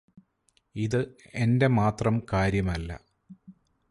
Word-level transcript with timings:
ഇത് 0.75 0.97
എന്റെ 1.35 1.67
മാത്രം 1.71 2.21
കാര്യമല്ല 2.33 2.91